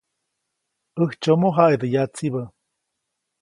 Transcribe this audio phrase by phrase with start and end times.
[0.99, 2.45] ‒ʼÄjtsyomo jaʼidä yatsibä-.